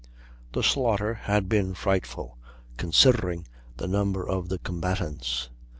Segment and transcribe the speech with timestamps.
[0.53, 2.39] The slaughter had been frightful,
[2.75, 5.51] considering the number of the combatants.